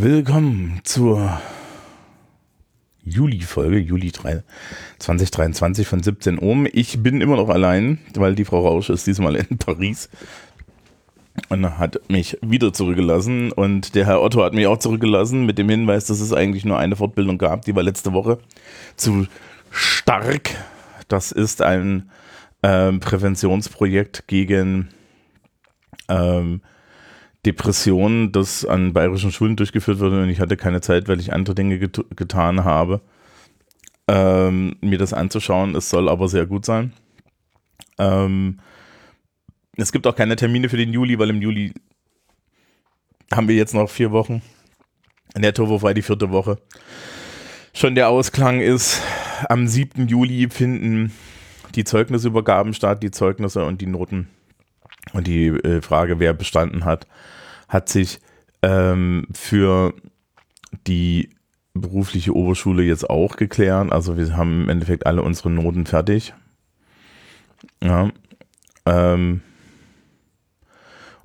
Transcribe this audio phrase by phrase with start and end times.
[0.00, 1.40] Willkommen zur
[3.02, 4.44] Juli-Folge, Juli 3,
[5.00, 6.68] 2023 von 17 Uhr.
[6.72, 10.08] Ich bin immer noch allein, weil die Frau Rausch ist diesmal in Paris
[11.48, 13.50] und hat mich wieder zurückgelassen.
[13.50, 16.78] Und der Herr Otto hat mich auch zurückgelassen mit dem Hinweis, dass es eigentlich nur
[16.78, 18.38] eine Fortbildung gab, die war letzte Woche
[18.94, 19.26] zu
[19.72, 20.50] stark.
[21.08, 22.08] Das ist ein
[22.62, 24.90] ähm, Präventionsprojekt gegen
[26.08, 26.60] ähm,
[27.48, 31.54] Depressionen, das an bayerischen Schulen durchgeführt wurde und ich hatte keine Zeit, weil ich andere
[31.54, 33.00] Dinge get getan habe,
[34.06, 35.74] ähm, mir das anzuschauen.
[35.74, 36.92] Es soll aber sehr gut sein.
[37.96, 38.60] Ähm,
[39.78, 41.72] es gibt auch keine Termine für den Juli, weil im Juli
[43.32, 44.42] haben wir jetzt noch vier Wochen.
[45.34, 46.58] Netto, wobei die vierte Woche
[47.72, 49.00] schon der Ausklang ist.
[49.48, 50.06] Am 7.
[50.06, 51.12] Juli finden
[51.74, 54.28] die Zeugnisübergaben statt, die Zeugnisse und die Noten.
[55.14, 57.06] Und die äh, Frage, wer bestanden hat,
[57.68, 58.20] hat sich
[58.62, 59.94] ähm, für
[60.86, 61.30] die
[61.74, 63.92] berufliche Oberschule jetzt auch geklärt.
[63.92, 66.34] Also wir haben im Endeffekt alle unsere Noten fertig.
[67.82, 68.10] Ja.
[68.86, 69.42] Ähm,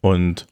[0.00, 0.46] und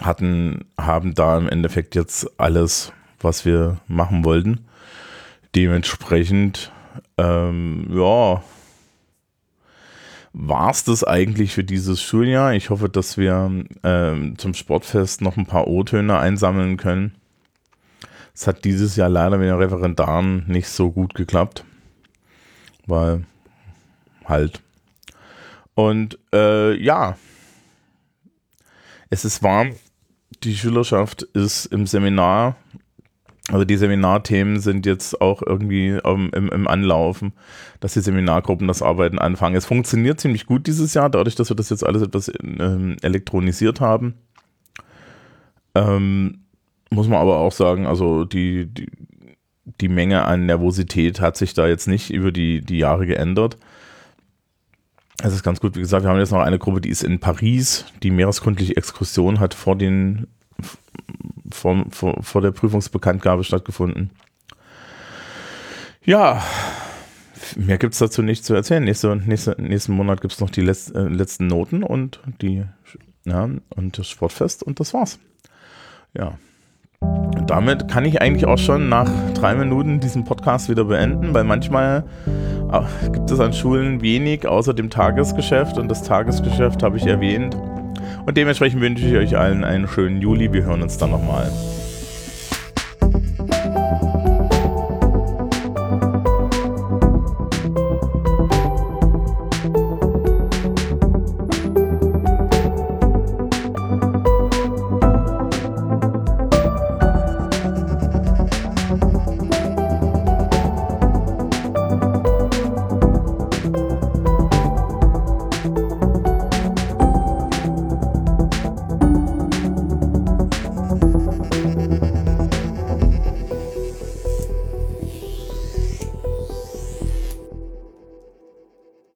[0.00, 4.66] hatten, haben da im Endeffekt jetzt alles, was wir machen wollten.
[5.54, 6.72] Dementsprechend,
[7.18, 8.42] ähm, ja,
[10.32, 12.54] war es das eigentlich für dieses Schuljahr.
[12.54, 17.14] Ich hoffe, dass wir ähm, zum Sportfest noch ein paar O-Töne einsammeln können.
[18.34, 21.64] Es hat dieses Jahr leider mit den Referendaren nicht so gut geklappt,
[22.86, 23.24] weil
[24.24, 24.62] halt.
[25.74, 27.16] Und äh, ja,
[29.10, 29.74] es ist warm.
[30.44, 32.56] Die Schülerschaft ist im Seminar.
[33.50, 37.32] Also die Seminarthemen sind jetzt auch irgendwie ähm, im, im Anlaufen,
[37.80, 39.56] dass die Seminargruppen das Arbeiten anfangen.
[39.56, 43.80] Es funktioniert ziemlich gut dieses Jahr, dadurch, dass wir das jetzt alles etwas ähm, elektronisiert
[43.80, 44.14] haben.
[45.74, 46.44] Ähm,
[46.90, 48.88] muss man aber auch sagen, also die, die,
[49.80, 53.56] die Menge an Nervosität hat sich da jetzt nicht über die, die Jahre geändert.
[55.22, 57.18] Es ist ganz gut, wie gesagt, wir haben jetzt noch eine Gruppe, die ist in
[57.18, 60.28] Paris, die meereskundliche Exkursion hat vor, den,
[61.60, 64.10] vor, vor, vor der Prüfungsbekanntgabe stattgefunden.
[66.04, 66.42] Ja,
[67.56, 68.82] mehr gibt es dazu nicht zu erzählen.
[68.82, 72.64] Nächste, nächste, nächsten Monat gibt es noch die Letz-, äh, letzten Noten und die
[73.26, 75.18] ja, und das Sportfest und das war's.
[76.16, 76.38] Ja.
[77.46, 82.04] Damit kann ich eigentlich auch schon nach drei Minuten diesen Podcast wieder beenden, weil manchmal
[83.12, 87.56] gibt es an Schulen wenig außer dem Tagesgeschäft und das Tagesgeschäft habe ich erwähnt.
[88.30, 90.52] Und dementsprechend wünsche ich euch allen einen schönen Juli.
[90.52, 91.50] Wir hören uns dann nochmal.